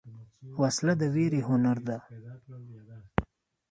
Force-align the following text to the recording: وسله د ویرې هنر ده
وسله 0.61 0.93
د 0.97 1.03
ویرې 1.13 1.41
هنر 1.49 1.77
ده 1.87 1.97